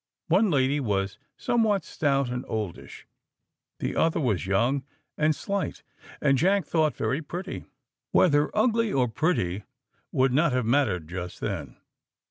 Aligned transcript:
One 0.29 0.49
lady 0.49 0.79
was 0.79 1.19
somewhat 1.37 1.83
stout 1.85 2.29
and 2.31 2.43
oldish, 2.47 3.05
the 3.77 3.95
other 3.95 4.19
was 4.19 4.47
young 4.47 4.83
and 5.15 5.35
slight, 5.35 5.83
and 6.19 6.39
Jack 6.39 6.65
thought 6.65 6.95
very 6.97 7.21
pretty. 7.21 7.65
Whether 8.11 8.49
ugly 8.57 8.91
or 8.91 9.07
pretty 9.07 9.61
would 10.11 10.33
not 10.33 10.53
have 10.53 10.65
mattered 10.65 11.07
just 11.07 11.39
then. 11.39 11.77